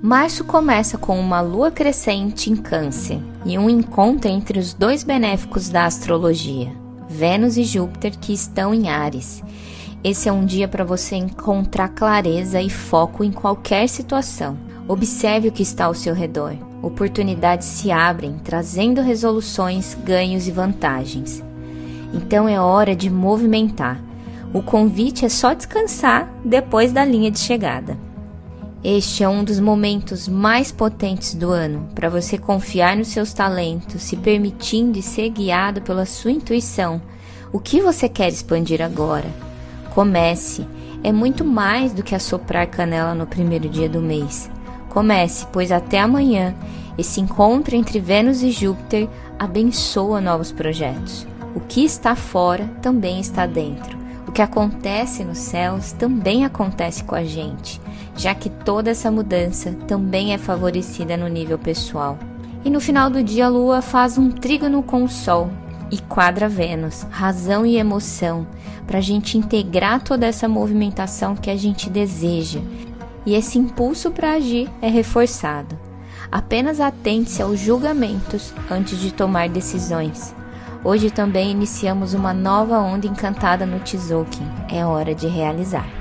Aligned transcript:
Março 0.00 0.44
começa 0.44 0.96
com 0.96 1.18
uma 1.18 1.40
lua 1.40 1.72
crescente 1.72 2.48
em 2.48 2.54
Câncer 2.54 3.20
e 3.44 3.58
um 3.58 3.68
encontro 3.68 4.30
entre 4.30 4.56
os 4.56 4.72
dois 4.72 5.02
benéficos 5.02 5.68
da 5.68 5.86
astrologia, 5.86 6.70
Vênus 7.08 7.56
e 7.56 7.64
Júpiter, 7.64 8.16
que 8.16 8.32
estão 8.32 8.72
em 8.72 8.88
Ares. 8.88 9.42
Esse 10.04 10.28
é 10.28 10.32
um 10.32 10.46
dia 10.46 10.68
para 10.68 10.84
você 10.84 11.16
encontrar 11.16 11.88
clareza 11.88 12.62
e 12.62 12.70
foco 12.70 13.24
em 13.24 13.32
qualquer 13.32 13.88
situação. 13.88 14.56
Observe 14.86 15.48
o 15.48 15.52
que 15.52 15.64
está 15.64 15.86
ao 15.86 15.94
seu 15.94 16.14
redor. 16.14 16.54
Oportunidades 16.80 17.66
se 17.66 17.90
abrem, 17.90 18.36
trazendo 18.44 19.02
resoluções, 19.02 19.98
ganhos 20.04 20.46
e 20.46 20.52
vantagens. 20.52 21.42
Então 22.14 22.48
é 22.48 22.60
hora 22.60 22.94
de 22.94 23.10
movimentar. 23.10 24.00
O 24.54 24.62
convite 24.62 25.24
é 25.24 25.28
só 25.28 25.54
descansar 25.54 26.32
depois 26.44 26.92
da 26.92 27.04
linha 27.04 27.32
de 27.32 27.40
chegada. 27.40 28.07
Este 28.82 29.24
é 29.24 29.28
um 29.28 29.42
dos 29.42 29.58
momentos 29.58 30.28
mais 30.28 30.70
potentes 30.70 31.34
do 31.34 31.50
ano 31.50 31.88
para 31.96 32.08
você 32.08 32.38
confiar 32.38 32.96
nos 32.96 33.08
seus 33.08 33.32
talentos, 33.32 34.02
se 34.02 34.16
permitindo 34.16 34.96
e 34.96 35.02
ser 35.02 35.30
guiado 35.30 35.82
pela 35.82 36.06
sua 36.06 36.30
intuição. 36.30 37.02
O 37.52 37.58
que 37.58 37.80
você 37.80 38.08
quer 38.08 38.28
expandir 38.28 38.80
agora? 38.80 39.26
Comece. 39.92 40.64
É 41.02 41.10
muito 41.10 41.44
mais 41.44 41.92
do 41.92 42.04
que 42.04 42.14
assoprar 42.14 42.68
canela 42.68 43.16
no 43.16 43.26
primeiro 43.26 43.68
dia 43.68 43.88
do 43.88 44.00
mês. 44.00 44.48
Comece, 44.88 45.44
pois 45.52 45.72
até 45.72 45.98
amanhã 45.98 46.54
esse 46.96 47.20
encontro 47.20 47.74
entre 47.74 47.98
Vênus 47.98 48.42
e 48.42 48.52
Júpiter 48.52 49.08
abençoa 49.36 50.20
novos 50.20 50.52
projetos. 50.52 51.26
O 51.52 51.60
que 51.60 51.84
está 51.84 52.14
fora 52.14 52.70
também 52.80 53.18
está 53.18 53.44
dentro. 53.44 53.98
O 54.28 54.30
que 54.30 54.42
acontece 54.42 55.24
nos 55.24 55.38
céus 55.38 55.90
também 55.90 56.44
acontece 56.44 57.02
com 57.02 57.16
a 57.16 57.24
gente 57.24 57.80
já 58.18 58.34
que 58.34 58.50
toda 58.50 58.90
essa 58.90 59.10
mudança 59.10 59.72
também 59.86 60.34
é 60.34 60.38
favorecida 60.38 61.16
no 61.16 61.28
nível 61.28 61.56
pessoal. 61.56 62.18
E 62.64 62.68
no 62.68 62.80
final 62.80 63.08
do 63.08 63.22
dia, 63.22 63.46
a 63.46 63.48
Lua 63.48 63.80
faz 63.80 64.18
um 64.18 64.28
trígono 64.28 64.82
com 64.82 65.04
o 65.04 65.08
Sol 65.08 65.48
e 65.90 65.98
quadra 65.98 66.48
Vênus, 66.48 67.06
razão 67.10 67.64
e 67.64 67.76
emoção, 67.76 68.46
para 68.86 68.98
a 68.98 69.00
gente 69.00 69.38
integrar 69.38 70.02
toda 70.02 70.26
essa 70.26 70.48
movimentação 70.48 71.36
que 71.36 71.48
a 71.48 71.56
gente 71.56 71.88
deseja. 71.88 72.60
E 73.24 73.34
esse 73.34 73.56
impulso 73.56 74.10
para 74.10 74.32
agir 74.32 74.68
é 74.82 74.88
reforçado. 74.88 75.78
Apenas 76.30 76.80
atente-se 76.80 77.40
aos 77.40 77.60
julgamentos 77.60 78.52
antes 78.68 78.98
de 78.98 79.12
tomar 79.12 79.48
decisões. 79.48 80.34
Hoje 80.84 81.10
também 81.10 81.52
iniciamos 81.52 82.14
uma 82.14 82.34
nova 82.34 82.78
onda 82.78 83.06
encantada 83.06 83.64
no 83.64 83.78
Tzolk'in. 83.80 84.46
É 84.70 84.84
hora 84.84 85.14
de 85.14 85.28
realizar. 85.28 85.97